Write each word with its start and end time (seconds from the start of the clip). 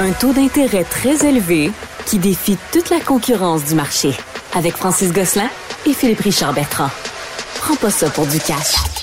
Un 0.00 0.10
taux 0.10 0.32
d'intérêt 0.32 0.82
très 0.82 1.24
élevé 1.24 1.70
qui 2.06 2.18
défie 2.18 2.58
toute 2.72 2.90
la 2.90 2.98
concurrence 2.98 3.64
du 3.64 3.76
marché. 3.76 4.10
Avec 4.54 4.74
Francis 4.76 5.12
Gosselin 5.12 5.48
et 5.86 5.92
Philippe 5.92 6.20
Richard 6.20 6.52
Bertrand. 6.52 6.90
Prends 7.60 7.76
pas 7.76 7.90
ça 7.90 8.10
pour 8.10 8.26
du 8.26 8.40
cash. 8.40 8.93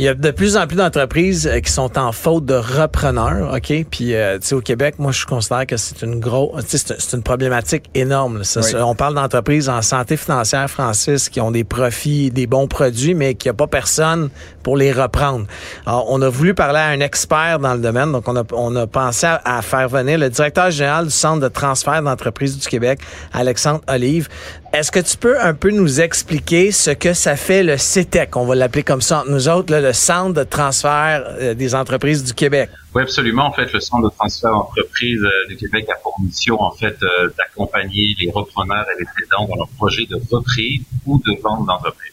Il 0.00 0.04
y 0.04 0.08
a 0.08 0.14
de 0.14 0.30
plus 0.30 0.56
en 0.56 0.66
plus 0.66 0.76
d'entreprises 0.76 1.46
euh, 1.46 1.60
qui 1.60 1.70
sont 1.70 1.98
en 1.98 2.10
faute 2.10 2.46
de 2.46 2.54
repreneurs, 2.54 3.52
OK? 3.52 3.84
Puis, 3.90 4.14
euh, 4.14 4.38
tu 4.38 4.46
sais, 4.46 4.54
au 4.54 4.62
Québec, 4.62 4.94
moi, 4.98 5.12
je 5.12 5.26
considère 5.26 5.66
que 5.66 5.76
c'est 5.76 6.00
une 6.00 6.18
grosse, 6.18 6.64
c'est 6.68 7.12
une 7.14 7.22
problématique 7.22 7.90
énorme. 7.94 8.42
Ça, 8.42 8.62
On 8.86 8.94
parle 8.94 9.14
d'entreprises 9.14 9.68
en 9.68 9.82
santé 9.82 10.16
financière, 10.16 10.70
Francis, 10.70 11.28
qui 11.28 11.38
ont 11.42 11.50
des 11.50 11.64
profits, 11.64 12.30
des 12.30 12.46
bons 12.46 12.66
produits, 12.66 13.12
mais 13.12 13.34
qu'il 13.34 13.50
n'y 13.50 13.54
a 13.54 13.58
pas 13.58 13.66
personne 13.66 14.30
pour 14.62 14.78
les 14.78 14.90
reprendre. 14.90 15.44
Alors, 15.84 16.06
on 16.08 16.22
a 16.22 16.30
voulu 16.30 16.54
parler 16.54 16.78
à 16.78 16.86
un 16.86 17.00
expert 17.00 17.58
dans 17.58 17.74
le 17.74 17.80
domaine, 17.80 18.10
donc 18.10 18.26
on 18.26 18.36
a, 18.36 18.44
on 18.52 18.74
a 18.76 18.86
pensé 18.86 19.26
à, 19.26 19.60
faire 19.60 19.90
venir 19.90 20.18
le 20.18 20.30
directeur 20.30 20.70
général 20.70 21.04
du 21.04 21.10
Centre 21.10 21.42
de 21.42 21.48
transfert 21.48 22.02
d'entreprises 22.02 22.58
du 22.58 22.66
Québec, 22.66 23.00
Alexandre 23.34 23.82
Olive. 23.86 24.28
Est-ce 24.72 24.92
que 24.92 25.00
tu 25.00 25.16
peux 25.16 25.40
un 25.40 25.52
peu 25.52 25.72
nous 25.72 26.00
expliquer 26.00 26.70
ce 26.70 26.92
que 26.92 27.12
ça 27.12 27.34
fait 27.34 27.64
le 27.64 27.76
CETEC, 27.76 28.36
on 28.36 28.46
va 28.46 28.54
l'appeler 28.54 28.84
comme 28.84 29.00
ça, 29.00 29.24
nous 29.28 29.48
autres, 29.48 29.74
le 29.74 29.92
Centre 29.92 30.32
de 30.32 30.44
transfert 30.44 31.24
euh, 31.26 31.54
des 31.54 31.74
entreprises 31.74 32.22
du 32.22 32.32
Québec? 32.32 32.70
Oui, 32.94 33.02
absolument. 33.02 33.46
En 33.46 33.52
fait, 33.52 33.72
le 33.72 33.80
Centre 33.80 34.08
de 34.08 34.14
transfert 34.14 34.50
d'entreprises 34.50 35.24
euh, 35.24 35.48
du 35.48 35.56
Québec 35.56 35.88
a 35.90 35.96
pour 36.00 36.20
mission, 36.20 36.62
en 36.62 36.70
fait, 36.70 36.96
euh, 37.02 37.30
d'accompagner 37.36 38.14
les 38.20 38.30
repreneurs 38.30 38.86
et 38.96 39.00
les 39.00 39.06
cédants 39.18 39.48
dans 39.48 39.56
leur 39.56 39.68
projet 39.70 40.06
de 40.06 40.20
reprise 40.30 40.82
ou 41.04 41.18
de 41.18 41.36
vente 41.42 41.66
d'entreprise. 41.66 42.12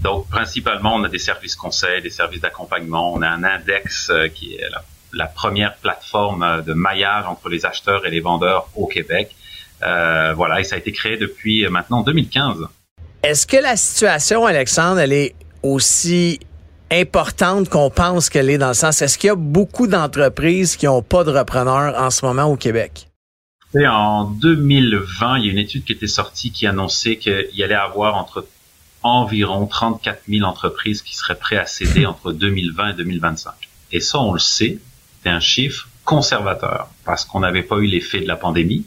Donc, 0.00 0.30
principalement, 0.30 0.94
on 0.94 1.04
a 1.04 1.10
des 1.10 1.18
services 1.18 1.56
conseils, 1.56 2.00
des 2.00 2.08
services 2.08 2.40
d'accompagnement. 2.40 3.12
On 3.12 3.20
a 3.20 3.28
un 3.28 3.44
index 3.44 4.10
qui 4.34 4.54
est 4.54 4.64
la, 5.12 5.26
première 5.26 5.76
plateforme 5.76 6.62
de 6.66 6.72
maillage 6.72 7.26
entre 7.26 7.50
les 7.50 7.66
acheteurs 7.66 8.06
et 8.06 8.10
les 8.10 8.20
vendeurs 8.20 8.70
au 8.76 8.86
Québec. 8.86 9.34
Euh, 9.82 10.32
voilà, 10.34 10.60
et 10.60 10.64
ça 10.64 10.76
a 10.76 10.78
été 10.78 10.92
créé 10.92 11.16
depuis 11.16 11.64
euh, 11.64 11.70
maintenant 11.70 12.02
2015. 12.02 12.66
Est-ce 13.22 13.46
que 13.46 13.56
la 13.56 13.76
situation, 13.76 14.46
Alexandre, 14.46 15.00
elle 15.00 15.12
est 15.12 15.34
aussi 15.62 16.40
importante 16.90 17.68
qu'on 17.68 17.90
pense 17.90 18.30
qu'elle 18.30 18.50
est 18.50 18.58
dans 18.58 18.68
le 18.68 18.74
sens, 18.74 19.02
est-ce 19.02 19.18
qu'il 19.18 19.28
y 19.28 19.30
a 19.30 19.36
beaucoup 19.36 19.86
d'entreprises 19.86 20.76
qui 20.76 20.86
n'ont 20.86 21.02
pas 21.02 21.24
de 21.24 21.30
repreneurs 21.30 21.94
en 22.00 22.10
ce 22.10 22.24
moment 22.24 22.44
au 22.44 22.56
Québec? 22.56 23.08
en 23.76 24.24
2020, 24.24 25.38
il 25.38 25.44
y 25.44 25.48
a 25.48 25.52
une 25.52 25.58
étude 25.58 25.84
qui 25.84 25.92
était 25.92 26.06
sortie 26.06 26.50
qui 26.50 26.66
annonçait 26.66 27.16
qu'il 27.16 27.50
y 27.52 27.62
allait 27.62 27.74
avoir 27.74 28.16
entre 28.16 28.46
environ 29.02 29.66
34 29.66 30.22
000 30.28 30.44
entreprises 30.46 31.02
qui 31.02 31.14
seraient 31.14 31.38
prêtes 31.38 31.60
à 31.60 31.66
céder 31.66 32.06
entre 32.06 32.32
2020 32.32 32.90
et 32.90 32.94
2025. 32.94 33.52
Et 33.92 34.00
ça, 34.00 34.20
on 34.20 34.32
le 34.32 34.38
sait, 34.38 34.78
c'est 35.22 35.30
un 35.30 35.40
chiffre 35.40 35.88
conservateur 36.04 36.88
parce 37.04 37.24
qu'on 37.24 37.40
n'avait 37.40 37.62
pas 37.62 37.76
eu 37.76 37.86
l'effet 37.86 38.20
de 38.20 38.26
la 38.26 38.36
pandémie, 38.36 38.86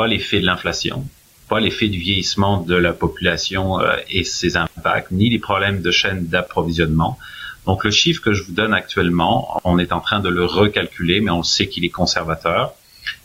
pas 0.00 0.06
l'effet 0.06 0.40
de 0.40 0.46
l'inflation, 0.46 1.06
pas 1.50 1.60
l'effet 1.60 1.88
du 1.88 1.98
vieillissement 1.98 2.62
de 2.62 2.74
la 2.74 2.94
population 2.94 3.78
euh, 3.80 3.96
et 4.08 4.24
ses 4.24 4.56
impacts, 4.56 5.10
ni 5.10 5.28
les 5.28 5.38
problèmes 5.38 5.82
de 5.82 5.90
chaîne 5.90 6.26
d'approvisionnement. 6.26 7.18
Donc 7.66 7.84
le 7.84 7.90
chiffre 7.90 8.22
que 8.22 8.32
je 8.32 8.42
vous 8.42 8.54
donne 8.54 8.72
actuellement, 8.72 9.60
on 9.62 9.78
est 9.78 9.92
en 9.92 10.00
train 10.00 10.20
de 10.20 10.30
le 10.30 10.46
recalculer, 10.46 11.20
mais 11.20 11.30
on 11.30 11.42
sait 11.42 11.68
qu'il 11.68 11.84
est 11.84 11.90
conservateur 11.90 12.72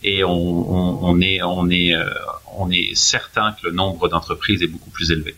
et 0.03 0.25
on, 0.25 1.21
est 1.21 1.41
on 1.43 1.69
est 1.69 1.95
euh, 1.95 2.09
on 2.57 2.69
est 2.69 2.93
certain 2.93 3.53
que 3.53 3.67
le 3.67 3.71
nombre 3.71 4.09
d'entreprises 4.09 4.61
est 4.61 4.67
beaucoup 4.67 4.89
plus 4.89 5.11
élevé. 5.11 5.33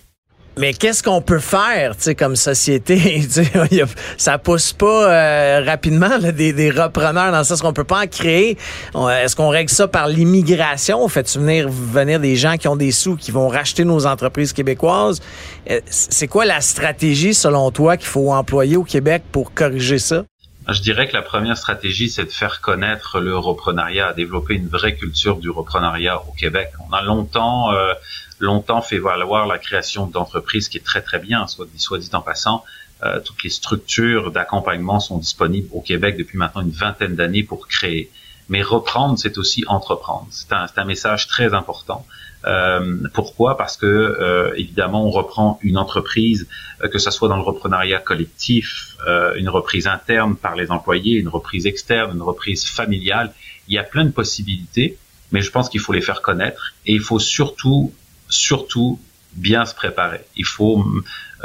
Mais 0.58 0.74
qu'est-ce 0.74 1.04
qu'on 1.04 1.22
peut 1.22 1.40
faire, 1.40 1.96
tu 1.96 2.04
sais, 2.04 2.16
comme 2.16 2.36
société? 2.36 3.22
Ça 4.18 4.40
pousse 4.40 4.74
pas 4.74 5.12
euh, 5.12 5.64
rapidement 5.64 6.18
des, 6.18 6.72
repreneurs 6.72 7.32
dans 7.32 7.38
le 7.38 7.44
sens 7.44 7.62
qu'on 7.62 7.74
peut 7.74 7.84
pas 7.84 8.04
en 8.04 8.08
créer. 8.08 8.58
Est-ce 8.96 9.36
qu'on 9.36 9.50
règle 9.50 9.70
ça 9.70 9.88
par 9.88 10.08
l'immigration? 10.08 11.08
Fait-tu 11.08 11.40
venir 11.40 11.70
venir 11.70 12.20
des 12.20 12.36
gens 12.36 12.58
qui 12.58 12.68
ont 12.68 12.76
des 12.76 12.92
sous 12.92 13.16
qui 13.16 13.32
vont 13.32 13.48
racheter 13.48 13.86
nos 13.86 14.08
entreprises 14.08 14.52
québécoises? 14.52 15.22
Euh, 15.70 15.80
C'est 15.90 16.28
quoi 16.28 16.46
la 16.46 16.62
stratégie 16.62 17.34
selon 17.34 17.70
toi 17.72 17.96
qu'il 17.96 18.08
faut 18.08 18.34
employer 18.34 18.78
au 18.78 18.84
Québec 18.84 19.24
pour 19.32 19.54
corriger 19.54 20.00
ça? 20.00 20.24
Je 20.74 20.82
dirais 20.82 21.08
que 21.08 21.14
la 21.14 21.22
première 21.22 21.58
stratégie, 21.58 22.10
c'est 22.10 22.26
de 22.26 22.32
faire 22.32 22.62
connaître 22.62 23.20
le 23.20 23.38
reprenariat, 23.38 24.14
développer 24.14 24.56
une 24.56 24.68
vraie 24.68 24.96
culture 24.96 25.38
du 25.38 25.50
reprenariat 25.50 26.22
au 26.28 26.32
Québec. 26.34 26.72
On 26.90 26.94
a 26.94 27.02
longtemps 27.02 27.72
euh, 27.72 27.94
longtemps 28.40 28.82
fait 28.82 29.00
valoir 29.00 29.48
la 29.48 29.58
création 29.58 30.08
d'entreprises 30.08 30.70
qui 30.70 30.78
est 30.78 30.86
très 30.86 31.02
très 31.02 31.20
bien, 31.20 31.48
soit 31.48 31.66
dit, 31.66 31.80
soit 31.80 32.00
dit 32.00 32.10
en 32.14 32.22
passant. 32.22 32.64
Euh, 33.04 33.20
toutes 33.20 33.44
les 33.44 33.50
structures 33.50 34.32
d'accompagnement 34.32 35.00
sont 35.00 35.20
disponibles 35.20 35.70
au 35.72 35.82
Québec 35.82 36.18
depuis 36.18 36.38
maintenant 36.38 36.62
une 36.62 36.72
vingtaine 36.72 37.16
d'années 37.16 37.44
pour 37.44 37.68
créer. 37.68 38.12
Mais 38.50 38.62
reprendre, 38.62 39.20
c'est 39.20 39.38
aussi 39.38 39.64
entreprendre. 39.68 40.28
C'est 40.32 40.52
un, 40.54 40.86
message 40.86 41.28
très 41.28 41.54
important. 41.54 42.06
Euh, 42.46 42.98
pourquoi? 43.14 43.58
Parce 43.58 43.76
que 43.76 43.86
euh, 43.86 44.54
évidemment, 44.56 45.06
on 45.06 45.10
reprend 45.10 45.60
une 45.62 45.78
entreprise, 45.78 46.48
euh, 46.82 46.88
que 46.88 46.98
ce 46.98 47.12
soit 47.12 47.28
dans 47.28 47.36
le 47.36 47.44
reprenariat 47.44 48.00
collectif, 48.00 48.96
une 49.36 49.50
reprise 49.50 49.88
interne 49.88 50.36
par 50.36 50.56
les 50.56 50.72
employés, 50.72 51.18
une 51.18 51.28
reprise 51.28 51.66
externe, 51.66 52.16
une 52.16 52.22
reprise 52.22 52.66
familiale. 52.66 53.34
Il 53.68 53.76
y 53.76 53.78
a 53.78 53.84
plein 53.84 54.06
de 54.06 54.12
possibilités, 54.12 54.98
mais 55.32 55.42
je 55.42 55.52
pense 55.52 55.70
qu'il 55.70 55.82
faut 55.82 55.94
les 55.94 56.02
faire 56.02 56.22
connaître 56.22 56.74
et 56.86 56.94
il 56.94 57.02
faut 57.02 57.20
surtout 57.20 57.94
surtout 58.30 59.00
bien 59.34 59.66
se 59.66 59.76
préparer. 59.76 60.22
Il 60.36 60.46
faut 60.46 60.86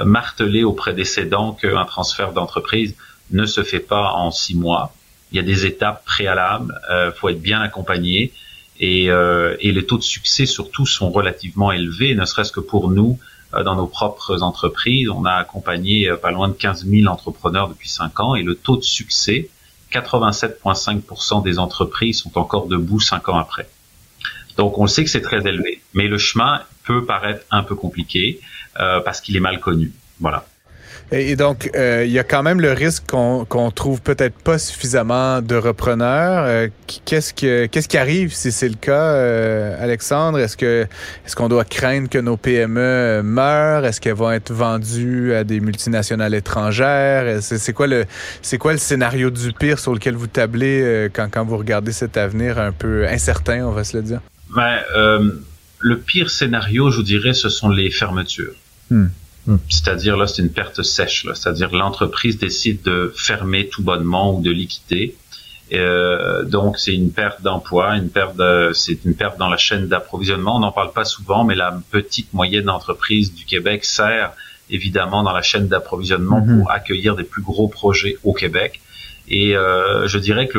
marteler 0.05 0.65
auprès 0.65 0.95
des 0.95 1.05
cédants 1.05 1.53
qu'un 1.53 1.85
transfert 1.85 2.33
d'entreprise 2.33 2.97
ne 3.31 3.47
se 3.47 3.63
fait 3.63 3.81
pas 3.81 4.13
en 4.13 4.31
six 4.31 4.57
mois. 4.57 4.95
Il 5.33 5.37
y 5.37 5.39
a 5.39 5.43
des 5.43 5.67
étapes 5.67 6.05
préalables, 6.05 6.79
euh, 6.91 7.13
faut 7.13 7.29
être 7.29 7.41
bien 7.41 7.61
accompagné 7.61 8.33
et, 8.79 9.11
euh, 9.11 9.57
les 9.61 9.87
taux 9.87 9.99
de 9.99 10.03
succès 10.03 10.47
surtout 10.47 10.87
sont 10.87 11.11
relativement 11.11 11.73
élevés, 11.73 12.15
ne 12.15 12.25
serait-ce 12.25 12.53
que 12.53 12.61
pour 12.61 12.91
nous 12.91 13.19
euh, 13.55 13.63
dans 13.63 13.75
nos 13.75 13.87
propres 13.87 14.43
entreprises. 14.43 15.09
On 15.09 15.25
a 15.25 15.33
accompagné 15.33 16.11
pas 16.21 16.31
loin 16.31 16.49
de 16.49 16.55
15 16.55 16.87
000 16.87 17.07
entrepreneurs 17.07 17.69
depuis 17.69 17.89
cinq 17.89 18.21
ans 18.21 18.35
et 18.35 18.43
le 18.43 18.55
taux 18.55 18.77
de 18.77 18.83
succès, 18.83 19.49
87,5% 19.93 21.43
des 21.43 21.59
entreprises 21.59 22.21
sont 22.21 22.39
encore 22.39 22.67
debout 22.67 23.01
cinq 23.01 23.29
ans 23.29 23.39
après. 23.39 23.69
Donc 24.57 24.79
on 24.79 24.87
sait 24.87 25.05
que 25.05 25.11
c'est 25.11 25.23
très 25.23 25.47
élevé, 25.47 25.83
mais 25.95 26.09
le 26.09 26.19
chemin 26.19 26.63
peut 26.85 27.05
paraître 27.05 27.45
un 27.51 27.63
peu 27.63 27.75
compliqué 27.75 28.41
euh, 28.81 29.01
parce 29.01 29.21
qu'il 29.21 29.37
est 29.37 29.41
mal 29.41 29.61
connu. 29.61 29.93
Voilà. 30.21 30.45
Et 31.11 31.37
donc, 31.37 31.71
euh, 31.75 32.05
il 32.07 32.13
y 32.13 32.19
a 32.19 32.25
quand 32.25 32.43
même 32.43 32.61
le 32.61 32.73
risque 32.73 33.05
qu'on 33.11 33.45
qu'on 33.45 33.71
trouve 33.71 34.01
peut-être 34.01 34.35
pas 34.35 34.59
suffisamment 34.59 35.43
de 35.43 35.55
repreneurs. 35.57 36.45
Euh, 36.47 36.69
qu'est-ce 37.05 37.35
que 37.35 37.67
qu'est-ce 37.67 37.89
qui 37.89 37.99
arrive 37.99 38.33
si 38.33 38.51
c'est 38.51 38.69
le 38.69 38.77
cas, 38.77 39.13
Alexandre? 39.79 40.39
Est-ce 40.39 40.57
que 40.57 40.87
est-ce 41.27 41.37
qu'on 41.37 41.49
doit 41.49 41.65
craindre 41.65 42.09
que 42.09 42.19
nos 42.19 42.37
PME 42.37 43.23
meurent? 43.23 43.85
Est-ce 43.85 44.01
qu'elles 44.01 44.15
vont 44.15 44.33
être 44.33 44.53
vendues 44.53 45.35
à 45.35 45.45
des 45.45 45.61
multinationales 45.61 46.35
étrangères? 46.35 47.43
C'est 47.43 47.73
quoi 47.73 47.87
le 47.87 48.07
quoi 48.59 48.73
le 48.73 48.79
scénario 48.79 49.31
du 49.31 49.53
pire 49.53 49.79
sur 49.79 49.93
lequel 49.93 50.15
vous 50.15 50.29
tablez 50.29 51.09
quand 51.13 51.29
quand 51.31 51.45
vous 51.45 51.59
regardez 51.59 51.93
cet 51.93 52.17
avenir 52.17 52.59
un 52.59 52.73
peu 52.73 53.07
incertain, 53.07 53.67
on 53.67 53.73
va 53.73 53.85
se 53.85 53.97
le 53.97 54.03
dire? 54.03 54.21
Ben, 54.55 54.79
le 55.83 55.99
pire 55.99 56.31
scénario, 56.31 56.91
je 56.91 56.97
vous 56.97 57.03
dirais, 57.03 57.35
ce 57.35 57.49
sont 57.49 57.69
les 57.69 57.91
fermetures. 57.91 58.55
Hmm. 58.91 59.09
Hmm. 59.47 59.57
C'est-à-dire 59.69 60.17
là, 60.17 60.27
c'est 60.27 60.43
une 60.43 60.53
perte 60.53 60.83
sèche. 60.83 61.27
C'est-à-dire 61.35 61.75
l'entreprise 61.75 62.39
décide 62.39 62.83
de 62.83 63.13
fermer 63.17 63.69
tout 63.69 63.83
bonnement 63.83 64.37
ou 64.37 64.43
de 64.43 64.51
liquider. 64.51 65.17
Euh, 65.73 66.45
donc 66.45 66.79
c'est 66.79 66.95
une 66.95 67.13
perte 67.13 67.41
d'emploi, 67.43 67.97
une 67.97 68.11
perte, 68.11 68.41
c'est 68.75 69.05
une 69.05 69.15
perte 69.15 69.39
dans 69.39 69.49
la 69.49 69.57
chaîne 69.57 69.89
d'approvisionnement. 69.89 70.57
On 70.57 70.61
n'en 70.61 70.73
parle 70.73 70.93
pas 70.93 71.05
souvent, 71.05 71.45
mais 71.45 71.55
la 71.55 71.81
petite 71.91 72.33
moyenne 72.35 72.69
entreprise 72.69 73.35
du 73.35 73.45
Québec 73.45 73.85
sert 73.85 74.33
évidemment 74.71 75.23
dans 75.23 75.33
la 75.33 75.43
chaîne 75.43 75.69
d'approvisionnement 75.69 76.41
hmm. 76.41 76.59
pour 76.59 76.71
accueillir 76.71 77.17
des 77.17 77.25
plus 77.25 77.43
gros 77.43 77.69
projets 77.69 78.19
au 78.25 78.33
Québec. 78.33 78.81
Et 79.35 79.57
euh, 79.57 80.07
je 80.07 80.19
dirais 80.19 80.47
que 80.47 80.59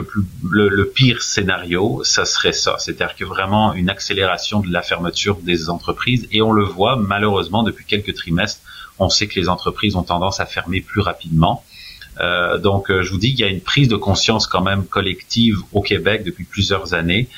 le, 0.50 0.86
pire 0.89 1.21
scénario, 1.21 2.01
ça 2.03 2.25
serait 2.25 2.53
ça, 2.53 2.77
c'est-à-dire 2.80 3.15
que 3.15 3.24
vraiment 3.24 3.71
une 3.75 3.88
accélération 3.88 4.62
de 4.62 4.74
la 4.74 4.81
fermeture 4.81 5.38
des 5.38 5.69
entreprises. 5.69 6.27
Et 6.31 6.42
on 6.42 6.51
le 6.51 6.63
voit 6.63 6.95
malheureusement 6.95 7.62
depuis 7.62 7.86
quelques 7.86 8.15
trimestres, 8.15 8.62
on 8.98 9.09
sait 9.09 9.27
que 9.27 9.39
les 9.39 9.48
entreprises 9.48 9.95
ont 9.95 10.01
tendance 10.01 10.39
à 10.39 10.48
fermer 10.48 10.81
plus 10.81 11.01
rapidement. 11.01 11.63
Euh, 12.19 12.57
donc 12.57 12.89
euh, 12.89 13.03
je 13.03 13.12
vous 13.12 13.19
dis 13.19 13.36
qu'il 13.36 13.45
y 13.45 13.48
a 13.48 13.51
une 13.51 13.62
prise 13.62 13.89
de 13.89 13.95
conscience 13.95 14.48
quand 14.48 14.62
même 14.62 14.86
collective 14.86 15.59
au 15.71 15.83
Québec 15.83 16.24
depuis 16.25 16.44
plusieurs 16.44 16.95
années. 16.95 17.30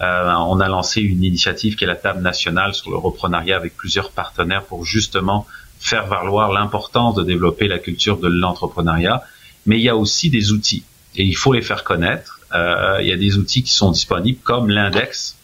On 0.00 0.60
a 0.60 0.68
lancé 0.68 1.00
une 1.00 1.24
initiative 1.24 1.76
qui 1.76 1.84
est 1.84 1.88
la 1.88 1.96
table 1.96 2.20
nationale 2.20 2.74
sur 2.74 2.90
le 2.90 2.96
reprenariat 2.96 3.56
avec 3.56 3.76
plusieurs 3.76 4.10
partenaires 4.10 4.64
pour 4.64 4.84
justement 4.84 5.46
faire 5.78 6.06
valoir 6.06 6.52
l'importance 6.52 7.14
de 7.14 7.22
développer 7.22 7.68
la 7.68 7.78
culture 7.78 8.18
de 8.18 8.28
l'entrepreneuriat 8.28 9.22
mais 9.66 9.78
il 9.78 9.82
y 9.82 9.88
a 9.88 9.96
aussi 9.96 10.30
des 10.30 10.52
outils 10.52 10.84
et 11.16 11.24
il 11.24 11.36
faut 11.36 11.52
les 11.52 11.62
faire 11.62 11.84
connaître. 11.84 12.40
Euh, 12.54 12.98
il 13.00 13.06
y 13.06 13.12
a 13.12 13.16
des 13.16 13.36
outils 13.38 13.62
qui 13.62 13.72
sont 13.72 13.90
disponibles 13.90 14.38
comme 14.42 14.68
l'index, 14.68 15.36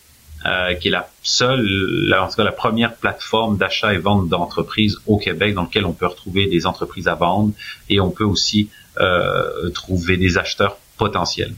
euh, 0.46 0.74
qui 0.74 0.88
est 0.88 0.90
la 0.90 1.08
seule, 1.22 2.14
en 2.18 2.28
tout 2.28 2.36
cas 2.36 2.44
la 2.44 2.52
première 2.52 2.94
plateforme 2.94 3.56
d'achat 3.58 3.92
et 3.92 3.98
vente 3.98 4.28
d'entreprises 4.28 4.98
au 5.06 5.18
Québec 5.18 5.54
dans 5.54 5.64
lequel 5.64 5.84
on 5.84 5.92
peut 5.92 6.06
retrouver 6.06 6.46
des 6.46 6.66
entreprises 6.66 7.08
à 7.08 7.14
vendre 7.14 7.52
et 7.88 8.00
on 8.00 8.10
peut 8.10 8.24
aussi 8.24 8.70
euh, 9.00 9.70
trouver 9.70 10.16
des 10.16 10.38
acheteurs 10.38 10.76
potentiels. 10.96 11.54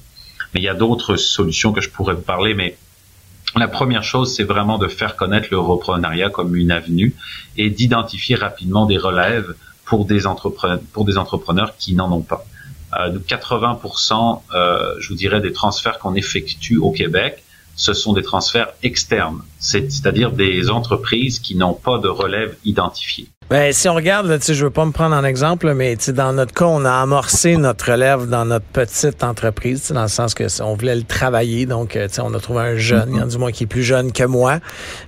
Mais 0.52 0.60
il 0.60 0.64
y 0.64 0.68
a 0.68 0.74
d'autres 0.74 1.16
solutions 1.16 1.72
que 1.72 1.80
je 1.80 1.90
pourrais 1.90 2.14
vous 2.14 2.22
parler, 2.22 2.54
mais 2.54 2.76
la 3.54 3.68
première 3.68 4.02
chose, 4.02 4.34
c'est 4.34 4.44
vraiment 4.44 4.78
de 4.78 4.88
faire 4.88 5.16
connaître 5.16 5.48
le 5.50 5.58
reprenariat 5.58 6.30
comme 6.30 6.56
une 6.56 6.70
avenue 6.70 7.14
et 7.56 7.70
d'identifier 7.70 8.34
rapidement 8.34 8.86
des 8.86 8.96
relèves 8.96 9.54
pour 9.84 10.06
des 10.06 10.26
entrepreneurs, 10.26 10.80
pour 10.92 11.04
des 11.04 11.18
entrepreneurs 11.18 11.76
qui 11.76 11.94
n'en 11.94 12.10
ont 12.12 12.22
pas. 12.22 12.44
Euh, 12.98 13.18
80%, 13.18 14.42
euh, 14.54 14.94
je 14.98 15.08
vous 15.08 15.14
dirais, 15.14 15.40
des 15.40 15.52
transferts 15.52 15.98
qu'on 15.98 16.14
effectue 16.14 16.76
au 16.76 16.90
Québec, 16.90 17.42
ce 17.74 17.94
sont 17.94 18.12
des 18.12 18.22
transferts 18.22 18.72
externes, 18.82 19.40
c'est-à-dire 19.58 20.30
des 20.30 20.68
entreprises 20.70 21.38
qui 21.38 21.54
n'ont 21.54 21.74
pas 21.74 21.98
de 21.98 22.08
relève 22.08 22.56
identifiée. 22.64 23.28
Ben, 23.52 23.70
si 23.70 23.86
on 23.86 23.94
regarde, 23.94 24.28
là, 24.28 24.38
je 24.40 24.64
veux 24.64 24.70
pas 24.70 24.86
me 24.86 24.92
prendre 24.92 25.14
en 25.14 25.24
exemple, 25.24 25.74
mais 25.74 25.94
dans 26.08 26.32
notre 26.32 26.54
cas, 26.54 26.64
on 26.64 26.86
a 26.86 27.02
amorcé 27.02 27.58
notre 27.58 27.92
relève 27.92 28.26
dans 28.26 28.46
notre 28.46 28.64
petite 28.64 29.22
entreprise, 29.22 29.92
dans 29.92 30.00
le 30.00 30.08
sens 30.08 30.32
que 30.32 30.44
on 30.62 30.74
voulait 30.74 30.94
le 30.94 31.02
travailler. 31.02 31.66
Donc, 31.66 31.94
euh, 31.94 32.08
on 32.22 32.32
a 32.32 32.40
trouvé 32.40 32.60
un 32.60 32.76
jeune, 32.76 33.10
mm 33.10 33.28
du 33.28 33.36
moins 33.36 33.52
qui 33.52 33.64
est 33.64 33.66
plus 33.66 33.82
jeune 33.82 34.10
que 34.10 34.24
moi, 34.24 34.60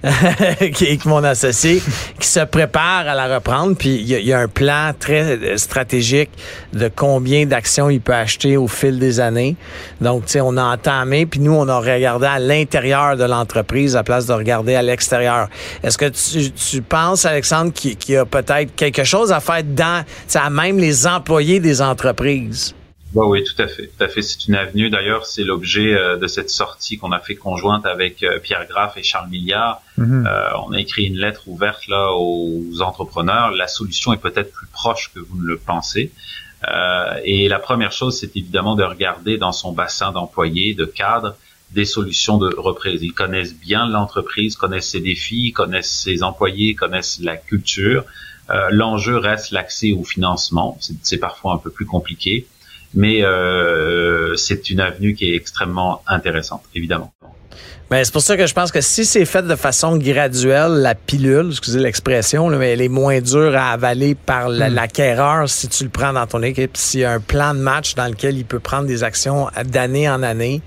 qui 0.75 0.85
est 0.85 1.07
mon 1.07 1.25
associé, 1.25 1.83
qui 2.21 2.29
se 2.29 2.41
prépare 2.41 3.09
à 3.09 3.15
la 3.15 3.35
reprendre. 3.35 3.79
Puis 3.79 3.95
il 3.95 4.09
y, 4.11 4.33
a 4.35 4.41
un 4.41 4.49
plan 4.49 4.93
très 4.99 5.39
euh, 5.39 5.57
stratégique 5.57 6.29
de 6.75 6.91
combien 6.95 7.47
d'actions 7.47 7.89
il 7.89 8.03
peut 8.03 8.13
acheter 8.13 8.59
au 8.59 8.69
fil 8.69 8.99
des 8.99 9.21
années. 9.21 9.57
Donc, 10.03 10.25
on 10.39 10.59
a 10.59 10.65
entamé, 10.65 11.25
puis 11.25 11.41
nous, 11.41 11.55
on 11.55 11.67
a 11.69 11.79
regardé 11.79 12.27
à 12.27 12.39
l'intérieur 12.39 13.17
de 13.17 13.25
l'entreprise 13.25 13.97
à 13.97 14.03
place 14.03 14.27
de 14.27 14.35
regarder 14.35 14.75
à 14.75 14.83
l'extérieur. 14.83 15.49
Est-ce 15.83 15.97
que 15.97 16.11
tu, 16.11 16.53
tu 16.53 16.83
penses, 16.83 17.25
Alexandre, 17.25 17.73
qu'il 17.73 17.97
y 18.09 18.19
a 18.19 18.27
peut-être 18.35 18.75
quelque 18.75 19.05
chose 19.05 19.31
à 19.33 19.39
faire 19.39 19.63
dans, 19.63 20.05
à 20.35 20.51
même 20.51 20.79
les 20.79 21.07
employés 21.07 21.61
des 21.61 21.81
entreprises. 21.81 22.75
Oui, 23.15 23.27
oui, 23.29 23.45
tout 23.45 23.63
à 23.63 23.69
fait. 23.69 23.87
Tout 23.87 24.03
à 24.03 24.09
fait. 24.09 24.23
C'est 24.23 24.49
une 24.49 24.57
avenue. 24.57 24.91
D'ailleurs, 24.91 25.25
c'est 25.25 25.45
l'objet 25.45 25.95
euh, 25.95 26.17
de 26.17 26.27
cette 26.27 26.51
sortie 26.51 26.99
qu'on 26.99 27.13
a 27.13 27.21
fait 27.21 27.37
conjointe 27.37 27.87
avec 27.87 28.25
euh, 28.25 28.41
Pierre 28.41 28.67
Graff 28.69 28.97
et 28.97 29.05
Charles 29.05 29.29
Milliard. 29.29 29.83
Mhm. 29.99 30.27
Euh, 30.27 30.49
on 30.67 30.73
a 30.73 30.81
écrit 30.81 31.05
une 31.05 31.17
lettre 31.17 31.43
ouverte 31.47 31.87
là 31.87 32.11
aux 32.13 32.81
entrepreneurs. 32.81 33.53
La 33.53 33.69
solution 33.69 34.13
est 34.13 34.21
peut-être 34.21 34.51
plus 34.53 34.67
proche 34.67 35.13
que 35.15 35.21
vous 35.21 35.41
ne 35.41 35.47
le 35.47 35.59
pensez. 35.59 36.11
et 37.25 37.49
la 37.49 37.59
première 37.59 37.93
chose, 37.93 38.19
c'est 38.19 38.37
évidemment 38.37 38.75
de 38.75 38.83
regarder 38.83 39.37
dans 39.37 39.53
son 39.53 39.73
bassin 39.73 40.11
d'employés, 40.13 40.75
de 40.75 40.87
cadres, 40.87 41.37
des 41.75 41.85
solutions 41.85 42.39
de 42.39 42.55
reprise. 42.55 43.03
Ils 43.03 43.13
connaissent 43.13 43.55
bien 43.55 43.87
l'entreprise, 43.89 44.57
connaissent 44.57 44.91
ses 44.91 45.01
défis, 45.01 45.53
connaissent 45.53 45.91
ses 45.91 46.23
employés, 46.23 46.75
connaissent 46.75 47.21
la 47.21 47.37
culture. 47.37 48.05
Euh, 48.51 48.69
L'enjeu 48.71 49.17
reste 49.17 49.51
l'accès 49.51 49.93
au 49.93 50.05
financement. 50.05 50.79
C'est 51.03 51.19
parfois 51.19 51.55
un 51.55 51.59
peu 51.59 51.71
plus 51.71 51.87
compliqué, 51.87 52.47
mais 52.95 53.23
euh, 53.23 54.37
c'est 54.37 54.71
une 54.71 54.81
avenue 54.81 55.15
qui 55.15 55.31
est 55.31 55.35
extrêmement 55.35 56.03
intéressante, 56.07 56.63
évidemment. 56.75 57.13
Mais 57.95 58.03
c'est 58.03 58.13
pour 58.13 58.23
ça 58.23 58.37
que 58.37 58.45
je 58.45 58.55
pense 58.55 58.73
que 58.73 58.81
si 58.81 59.05
c'est 59.05 59.25
fait 59.25 59.43
de 59.43 59.55
façon 59.55 59.97
graduelle, 59.97 60.81
la 60.83 60.97
pilule, 60.97 61.51
excusez 61.51 61.79
l'expression, 61.79 62.49
mais 62.49 62.73
elle 62.73 62.81
est 62.81 62.89
moins 62.89 63.21
dure 63.21 63.57
à 63.57 63.71
avaler 63.71 64.17
par 64.17 64.49
hmm. 64.49 64.75
l'acquéreur 64.75 65.49
si 65.49 65.69
tu 65.69 65.85
le 65.85 65.91
prends 65.91 66.13
dans 66.13 66.27
ton 66.27 66.43
équipe. 66.43 66.77
S'il 66.77 67.01
y 67.01 67.05
a 67.05 67.13
un 67.13 67.21
plan 67.21 67.55
de 67.55 67.61
match 67.61 67.95
dans 67.95 68.09
lequel 68.09 68.37
il 68.37 68.47
peut 68.47 68.59
prendre 68.59 68.89
des 68.89 69.05
actions 69.05 69.47
d'année 69.65 70.09
en 70.11 70.25
année, 70.25 70.61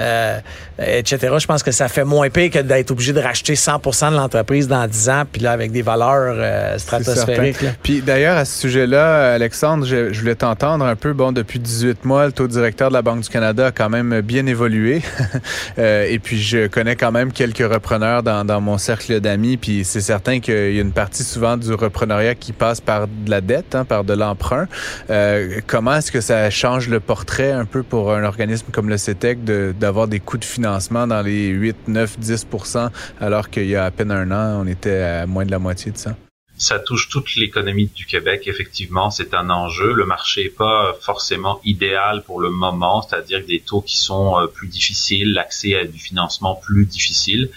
euh, 0.00 0.40
etc. 0.80 1.34
Je 1.38 1.46
pense 1.46 1.62
que 1.62 1.70
ça 1.70 1.86
fait 1.86 2.02
moins 2.02 2.30
pire 2.30 2.50
que 2.50 2.58
d'être 2.58 2.90
obligé 2.90 3.12
de 3.12 3.20
racheter 3.20 3.54
100% 3.54 4.10
de 4.10 4.16
l'entreprise 4.16 4.66
dans 4.66 4.86
10 4.88 5.08
ans, 5.10 5.22
puis 5.30 5.40
là, 5.40 5.52
avec 5.52 5.70
des 5.70 5.82
valeurs 5.82 6.34
euh, 6.36 6.78
stratosphériques. 6.78 7.64
Puis 7.84 8.00
d'ailleurs, 8.02 8.36
à 8.36 8.44
ce 8.44 8.58
sujet-là, 8.62 9.34
Alexandre, 9.34 9.86
je, 9.86 10.18
voulais 10.18 10.34
t'entendre 10.34 10.84
un 10.84 10.96
peu. 10.96 11.12
Bon, 11.12 11.30
depuis 11.30 11.60
18 11.60 12.04
mois, 12.04 12.26
le 12.26 12.32
taux 12.32 12.48
directeur 12.48 12.88
de 12.88 12.94
la 12.94 13.02
Banque 13.02 13.20
du 13.20 13.28
Canada 13.28 13.66
a 13.66 13.70
quand 13.70 13.90
même 13.90 14.20
bien 14.22 14.46
évolué. 14.46 15.02
euh, 15.78 16.06
et 16.08 16.18
puis, 16.18 16.42
je 16.42 16.66
connais 16.72 16.96
quand 16.96 17.12
même 17.12 17.32
quelques 17.32 17.58
repreneurs 17.58 18.22
dans, 18.22 18.44
dans 18.44 18.60
mon 18.60 18.78
cercle 18.78 19.20
d'amis, 19.20 19.56
puis 19.56 19.84
c'est 19.84 20.00
certain 20.00 20.40
qu'il 20.40 20.74
y 20.74 20.78
a 20.78 20.80
une 20.80 20.92
partie 20.92 21.22
souvent 21.22 21.56
du 21.56 21.72
repreneuriat 21.74 22.34
qui 22.34 22.52
passe 22.52 22.80
par 22.80 23.06
de 23.06 23.30
la 23.30 23.40
dette, 23.40 23.74
hein, 23.74 23.84
par 23.84 24.02
de 24.02 24.14
l'emprunt. 24.14 24.66
Euh, 25.10 25.60
comment 25.66 25.96
est-ce 25.96 26.10
que 26.10 26.20
ça 26.20 26.50
change 26.50 26.88
le 26.88 26.98
portrait 26.98 27.52
un 27.52 27.66
peu 27.66 27.82
pour 27.82 28.12
un 28.12 28.24
organisme 28.24 28.66
comme 28.72 28.88
le 28.88 28.96
CETEC 28.96 29.44
de 29.44 29.74
d'avoir 29.78 30.08
des 30.08 30.20
coûts 30.20 30.38
de 30.38 30.44
financement 30.44 31.06
dans 31.06 31.22
les 31.22 31.48
8, 31.48 31.88
9, 31.88 32.18
10% 32.18 32.88
alors 33.20 33.50
qu'il 33.50 33.66
y 33.66 33.76
a 33.76 33.84
à 33.84 33.90
peine 33.90 34.10
un 34.10 34.30
an, 34.30 34.62
on 34.62 34.66
était 34.66 35.02
à 35.02 35.26
moins 35.26 35.44
de 35.44 35.50
la 35.50 35.58
moitié 35.58 35.92
de 35.92 35.98
ça? 35.98 36.16
Ça 36.58 36.78
touche 36.78 37.08
toute 37.08 37.34
l'économie 37.34 37.86
du 37.86 38.06
Québec. 38.06 38.44
Effectivement, 38.46 39.10
c'est 39.10 39.34
un 39.34 39.50
enjeu. 39.50 39.92
Le 39.92 40.04
marché 40.04 40.44
est 40.46 40.56
pas 40.56 40.94
forcément 41.00 41.60
idéal 41.64 42.22
pour 42.22 42.40
le 42.40 42.50
moment, 42.50 43.02
c'est-à-dire 43.02 43.44
des 43.44 43.60
taux 43.60 43.80
qui 43.80 43.96
sont 43.96 44.38
euh, 44.38 44.46
plus 44.46 44.68
difficiles, 44.68 45.32
l'accès 45.32 45.74
à 45.74 45.84
du 45.84 45.98
financement 45.98 46.54
plus 46.54 46.86
difficile. 46.86 47.50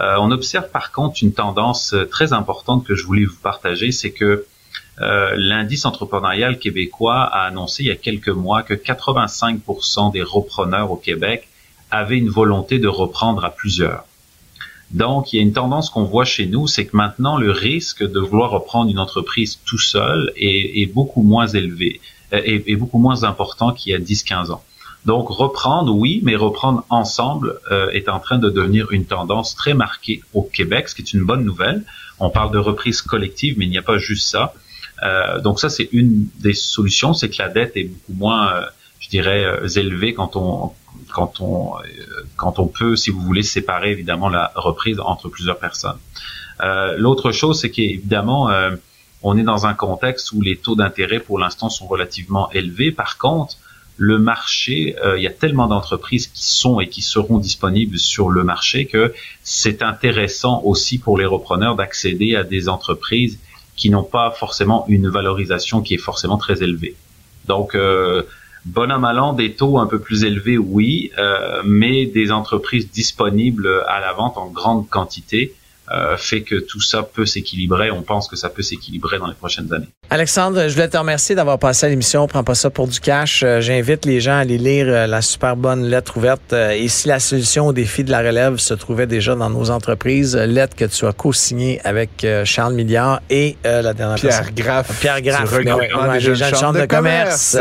Euh, 0.00 0.16
on 0.18 0.30
observe 0.30 0.70
par 0.70 0.92
contre 0.92 1.22
une 1.22 1.32
tendance 1.32 1.92
euh, 1.92 2.04
très 2.04 2.32
importante 2.32 2.84
que 2.84 2.94
je 2.94 3.04
voulais 3.04 3.24
vous 3.24 3.36
partager, 3.36 3.92
c'est 3.92 4.12
que 4.12 4.46
l'indice 5.00 5.84
entrepreneurial 5.84 6.58
québécois 6.58 7.22
a 7.22 7.46
annoncé 7.46 7.84
il 7.84 7.86
y 7.86 7.92
a 7.92 7.94
quelques 7.94 8.30
mois 8.30 8.64
que 8.64 8.74
85% 8.74 10.10
des 10.10 10.24
repreneurs 10.24 10.90
au 10.90 10.96
Québec 10.96 11.48
avait 11.92 12.18
une 12.18 12.28
volonté 12.28 12.80
de 12.80 12.88
reprendre 12.88 13.44
à 13.44 13.50
plusieurs. 13.50 14.07
Donc, 14.90 15.32
il 15.32 15.36
y 15.36 15.38
a 15.38 15.42
une 15.42 15.52
tendance 15.52 15.90
qu'on 15.90 16.04
voit 16.04 16.24
chez 16.24 16.46
nous, 16.46 16.66
c'est 16.66 16.86
que 16.86 16.96
maintenant, 16.96 17.36
le 17.36 17.50
risque 17.50 18.02
de 18.02 18.20
vouloir 18.20 18.50
reprendre 18.50 18.90
une 18.90 18.98
entreprise 18.98 19.58
tout 19.66 19.78
seul 19.78 20.32
est, 20.36 20.80
est 20.82 20.86
beaucoup 20.86 21.22
moins 21.22 21.46
élevé, 21.46 22.00
euh, 22.32 22.40
est, 22.42 22.64
est 22.66 22.76
beaucoup 22.76 22.98
moins 22.98 23.24
important 23.24 23.72
qu'il 23.72 23.92
y 23.92 23.94
a 23.94 23.98
10-15 23.98 24.50
ans. 24.50 24.62
Donc, 25.04 25.28
reprendre, 25.28 25.94
oui, 25.94 26.20
mais 26.24 26.36
reprendre 26.36 26.84
ensemble 26.90 27.60
euh, 27.70 27.90
est 27.90 28.08
en 28.08 28.18
train 28.18 28.38
de 28.38 28.50
devenir 28.50 28.90
une 28.90 29.04
tendance 29.04 29.54
très 29.54 29.74
marquée 29.74 30.22
au 30.34 30.42
Québec, 30.42 30.88
ce 30.88 30.94
qui 30.94 31.02
est 31.02 31.12
une 31.12 31.24
bonne 31.24 31.44
nouvelle. 31.44 31.84
On 32.18 32.30
parle 32.30 32.50
de 32.50 32.58
reprise 32.58 33.00
collective, 33.00 33.56
mais 33.58 33.66
il 33.66 33.70
n'y 33.70 33.78
a 33.78 33.82
pas 33.82 33.98
juste 33.98 34.28
ça. 34.28 34.54
Euh, 35.02 35.40
donc 35.40 35.60
ça, 35.60 35.68
c'est 35.68 35.88
une 35.92 36.26
des 36.40 36.54
solutions, 36.54 37.14
c'est 37.14 37.28
que 37.28 37.40
la 37.40 37.48
dette 37.48 37.76
est 37.76 37.84
beaucoup 37.84 38.18
moins, 38.18 38.52
euh, 38.52 38.62
je 38.98 39.08
dirais, 39.08 39.46
élevée 39.76 40.14
quand 40.14 40.34
on 40.36 40.72
quand 41.12 41.40
on 41.40 41.76
euh, 41.78 42.24
quand 42.36 42.58
on 42.58 42.66
peut, 42.66 42.96
si 42.96 43.10
vous 43.10 43.20
voulez, 43.20 43.42
séparer 43.42 43.90
évidemment 43.92 44.28
la 44.28 44.52
reprise 44.54 45.00
entre 45.00 45.28
plusieurs 45.28 45.58
personnes. 45.58 45.98
Euh, 46.62 46.96
L'autre 46.96 47.32
chose, 47.32 47.60
c'est 47.60 47.70
qu'évidemment, 47.70 48.50
euh, 48.50 48.76
on 49.22 49.36
est 49.36 49.42
dans 49.42 49.66
un 49.66 49.74
contexte 49.74 50.32
où 50.32 50.40
les 50.40 50.56
taux 50.56 50.76
d'intérêt 50.76 51.20
pour 51.20 51.38
l'instant 51.38 51.70
sont 51.70 51.86
relativement 51.86 52.50
élevés. 52.52 52.92
Par 52.92 53.18
contre, 53.18 53.56
le 53.96 54.18
marché, 54.18 54.96
euh, 55.04 55.18
il 55.18 55.24
y 55.24 55.26
a 55.26 55.32
tellement 55.32 55.66
d'entreprises 55.66 56.28
qui 56.28 56.44
sont 56.44 56.80
et 56.80 56.88
qui 56.88 57.02
seront 57.02 57.38
disponibles 57.38 57.98
sur 57.98 58.30
le 58.30 58.44
marché 58.44 58.86
que 58.86 59.12
c'est 59.42 59.82
intéressant 59.82 60.62
aussi 60.64 60.98
pour 60.98 61.18
les 61.18 61.26
repreneurs 61.26 61.74
d'accéder 61.74 62.36
à 62.36 62.44
des 62.44 62.68
entreprises 62.68 63.40
qui 63.76 63.90
n'ont 63.90 64.04
pas 64.04 64.30
forcément 64.30 64.84
une 64.88 65.08
valorisation 65.08 65.82
qui 65.82 65.94
est 65.94 65.98
forcément 65.98 66.38
très 66.38 66.62
élevée. 66.62 66.94
Donc, 67.46 67.74
euh, 67.74 68.22
Bon 68.64 68.90
à 68.90 68.98
mal 68.98 69.18
des 69.36 69.54
taux 69.54 69.78
un 69.78 69.86
peu 69.86 69.98
plus 69.98 70.24
élevés, 70.24 70.58
oui, 70.58 71.10
euh, 71.18 71.62
mais 71.64 72.06
des 72.06 72.30
entreprises 72.30 72.90
disponibles 72.90 73.68
à 73.86 74.00
la 74.00 74.12
vente 74.12 74.36
en 74.36 74.46
grande 74.46 74.88
quantité 74.88 75.54
fait 76.16 76.42
que 76.42 76.56
tout 76.56 76.80
ça 76.80 77.02
peut 77.02 77.26
s'équilibrer. 77.26 77.90
On 77.90 78.02
pense 78.02 78.28
que 78.28 78.36
ça 78.36 78.48
peut 78.48 78.62
s'équilibrer 78.62 79.18
dans 79.18 79.26
les 79.26 79.34
prochaines 79.34 79.72
années. 79.72 79.88
Alexandre, 80.10 80.68
je 80.68 80.74
voulais 80.74 80.88
te 80.88 80.96
remercier 80.96 81.34
d'avoir 81.34 81.58
passé 81.58 81.86
à 81.86 81.88
l'émission. 81.88 82.26
Prends 82.26 82.44
pas 82.44 82.54
ça 82.54 82.70
pour 82.70 82.88
du 82.88 83.00
cash. 83.00 83.42
Euh, 83.42 83.60
j'invite 83.60 84.04
les 84.04 84.20
gens 84.20 84.32
à 84.32 84.38
aller 84.38 84.58
lire 84.58 84.86
euh, 84.88 85.06
la 85.06 85.22
super 85.22 85.56
bonne 85.56 85.84
lettre 85.84 86.16
ouverte. 86.16 86.52
et 86.52 86.88
si 86.88 87.08
la 87.08 87.20
solution 87.20 87.66
au 87.66 87.72
défi 87.72 88.04
de 88.04 88.10
la 88.10 88.18
relève 88.18 88.56
se 88.56 88.74
trouvait 88.74 89.06
déjà 89.06 89.34
dans 89.34 89.50
nos 89.50 89.70
entreprises, 89.70 90.36
lettre 90.36 90.76
que 90.76 90.84
tu 90.84 91.04
as 91.06 91.12
co-signée 91.12 91.80
avec 91.84 92.26
Charles 92.44 92.74
Milliard 92.74 93.20
et 93.30 93.56
la 93.64 93.92
dernière 93.94 94.16
Pierre 94.16 94.52
Graff. 94.54 95.00
Pierre 95.00 95.22
Graff, 95.22 95.52
des 95.54 96.34
gens 96.34 96.50
de 96.50 96.56
chambre 96.56 96.80
de 96.80 96.86
commerce, 96.86 97.56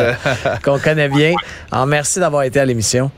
qu'on 0.63 0.79
connaît 0.79 1.09
bien. 1.09 1.33
Alors, 1.71 1.87
merci 1.87 2.19
d'avoir 2.19 2.43
été 2.43 2.59
à 2.59 2.65
l'émission. 2.65 3.11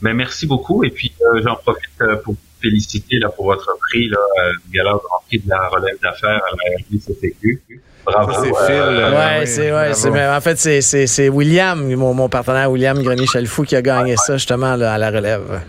Ben, 0.00 0.14
merci 0.14 0.46
beaucoup. 0.46 0.84
Et 0.84 0.90
puis, 0.90 1.12
j'en 1.42 1.56
profite 1.56 1.90
pour 2.24 2.36
féliciter 2.60 3.18
là, 3.18 3.28
pour 3.28 3.46
votre 3.46 3.76
prix, 3.88 4.08
là, 4.08 4.18
euh, 4.18 4.52
Gala 4.72 4.90
Grand 4.90 5.22
Prix 5.26 5.38
de 5.38 5.48
la 5.48 5.68
relève 5.68 5.96
d'affaires 6.02 6.40
à 6.42 6.56
la 6.56 6.76
RDCPQ. 6.78 7.60
Bravo. 8.04 8.32
C'est 8.32 8.66
Phil. 8.66 8.76
Euh, 8.76 9.10
ouais, 9.12 9.46
c'est, 9.46 9.72
ouais, 9.72 9.94
c'est, 9.94 10.10
mais 10.10 10.26
en 10.26 10.40
fait, 10.40 10.58
c'est, 10.58 10.80
c'est, 10.80 11.06
c'est 11.06 11.28
William, 11.28 11.94
mon, 11.94 12.14
mon, 12.14 12.28
partenaire 12.28 12.70
William 12.70 13.00
Grenier-Chalfou 13.02 13.64
qui 13.64 13.76
a 13.76 13.82
gagné 13.82 14.16
ça, 14.16 14.36
justement, 14.36 14.76
là, 14.76 14.94
à 14.94 14.98
la 14.98 15.10
relève. 15.10 15.60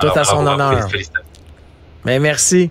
Tout 0.00 0.10
à 0.14 0.24
son 0.24 0.46
honneur. 0.46 0.88
Mais 2.04 2.18
merci. 2.18 2.70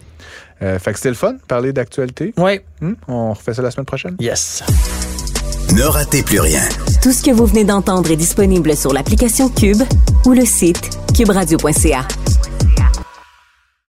Euh, 0.62 0.80
fait 0.80 0.92
que 0.92 0.98
c'était 0.98 1.10
le 1.10 1.16
fun, 1.16 1.36
parler 1.48 1.74
d'actualité. 1.74 2.34
Oui. 2.38 2.62
Hmm? 2.82 2.94
On 3.08 3.34
refait 3.34 3.54
ça 3.54 3.62
la 3.62 3.72
semaine 3.72 3.86
prochaine? 3.86 4.16
Yes. 4.20 4.64
Ne 5.76 5.84
ratez 5.84 6.24
plus 6.24 6.40
rien. 6.40 6.62
Tout 7.04 7.12
ce 7.12 7.22
que 7.22 7.32
vous 7.32 7.46
venez 7.46 7.64
d'entendre 7.64 8.10
est 8.10 8.16
disponible 8.16 8.76
sur 8.76 8.94
l'application 8.94 9.50
Cube 9.50 9.84
ou 10.26 10.34
le 10.34 10.46
site 10.46 10.98
cuberadio.ca. 11.16 12.08